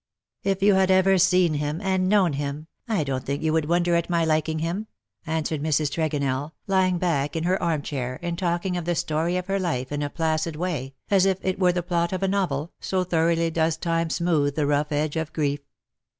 [0.45, 3.69] ^^" If you had ever seen him and known him, I don^t think you would
[3.69, 4.87] wonder at my liking him/'
[5.27, 5.91] answered Mrs.
[5.91, 9.91] Tregonell, lying back in her arm chair, and talking of the story of her life
[9.91, 13.51] in a placid way, as if it were the plot of a novel, so thoroughly
[13.51, 15.59] does time smooth the rough edge of grief.